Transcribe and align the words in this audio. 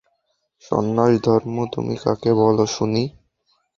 সন্ন্যাসধর্ম 0.63 1.55
তুমি 1.73 1.95
কাকে 2.03 2.31
বল 2.39 2.57
শুনি। 2.67 3.03